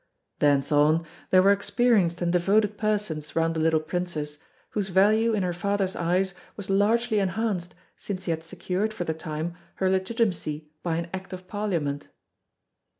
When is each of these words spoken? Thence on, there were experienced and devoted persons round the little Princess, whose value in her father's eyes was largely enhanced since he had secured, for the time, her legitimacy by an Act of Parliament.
Thence 0.39 0.71
on, 0.71 1.05
there 1.29 1.43
were 1.43 1.51
experienced 1.51 2.23
and 2.23 2.31
devoted 2.31 2.75
persons 2.75 3.35
round 3.35 3.53
the 3.55 3.59
little 3.59 3.79
Princess, 3.79 4.39
whose 4.71 4.89
value 4.89 5.33
in 5.35 5.43
her 5.43 5.53
father's 5.53 5.95
eyes 5.95 6.33
was 6.57 6.71
largely 6.71 7.19
enhanced 7.19 7.75
since 7.97 8.23
he 8.25 8.31
had 8.31 8.43
secured, 8.43 8.95
for 8.95 9.03
the 9.03 9.13
time, 9.13 9.53
her 9.75 9.91
legitimacy 9.91 10.67
by 10.81 10.95
an 10.97 11.07
Act 11.13 11.33
of 11.33 11.47
Parliament. 11.47 12.07